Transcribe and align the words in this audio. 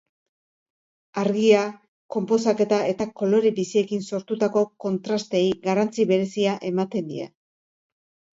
Argia, 1.23 1.59
konposaketa 2.15 2.79
eta 2.93 3.07
kolore 3.21 3.51
biziekin 3.59 4.01
sortutako 4.09 4.65
kontrasteei 4.87 5.53
garrantzi 5.69 6.09
berezia 6.15 6.57
ematen 6.73 7.15
die. 7.15 7.31